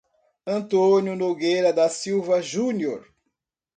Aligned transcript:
Antônio 0.47 1.15
Nogueira 1.15 1.71
da 1.71 1.87
Silva 1.87 2.41
Junior 2.41 3.07